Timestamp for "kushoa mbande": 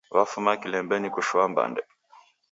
1.13-1.81